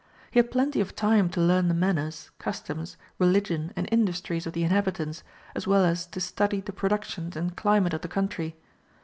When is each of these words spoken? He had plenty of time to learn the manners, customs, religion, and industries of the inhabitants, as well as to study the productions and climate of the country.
He 0.31 0.39
had 0.39 0.49
plenty 0.49 0.81
of 0.81 0.95
time 0.95 1.29
to 1.29 1.39
learn 1.39 1.67
the 1.67 1.75
manners, 1.75 2.31
customs, 2.39 2.97
religion, 3.19 3.71
and 3.75 3.87
industries 3.91 4.47
of 4.47 4.53
the 4.53 4.63
inhabitants, 4.63 5.21
as 5.53 5.67
well 5.67 5.85
as 5.85 6.07
to 6.07 6.19
study 6.19 6.59
the 6.59 6.73
productions 6.73 7.35
and 7.35 7.55
climate 7.55 7.93
of 7.93 8.01
the 8.01 8.07
country. 8.07 8.55